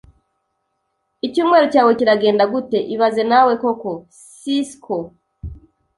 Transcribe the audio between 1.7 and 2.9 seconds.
cyawe kiragenda gute